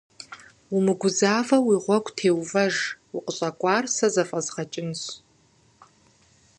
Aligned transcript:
Умыгузэвэу 0.75 1.63
уи 1.67 1.77
гъуэгу 1.83 2.15
теувэж, 2.17 2.75
укъыщӏэкӏуар 3.15 3.85
сэ 3.95 4.07
зэфӏэзгъэкӏынщ. 4.13 5.01